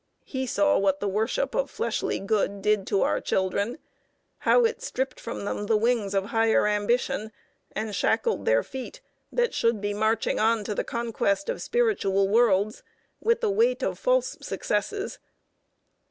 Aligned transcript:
He 0.25 0.47
saw 0.47 0.79
what 0.79 0.99
the 0.99 1.07
worship 1.07 1.53
of 1.53 1.69
fleshly 1.69 2.19
good 2.19 2.63
did 2.63 2.87
to 2.87 3.03
our 3.03 3.21
children: 3.21 3.77
how 4.39 4.65
it 4.65 4.81
stripped 4.81 5.19
from 5.19 5.45
them 5.45 5.67
the 5.67 5.77
wings 5.77 6.15
of 6.15 6.25
higher 6.25 6.65
ambition, 6.65 7.31
and 7.73 7.93
shackled 7.93 8.45
their 8.45 8.63
feet, 8.63 8.99
that 9.31 9.53
should 9.53 9.79
be 9.79 9.93
marching 9.93 10.39
on 10.39 10.63
to 10.63 10.73
the 10.73 10.83
conquest 10.83 11.49
of 11.49 11.61
spiritual 11.61 12.27
worlds, 12.27 12.81
with 13.19 13.41
the 13.41 13.51
weight 13.51 13.83
of 13.83 13.99
false 13.99 14.37
successes. 14.41 15.19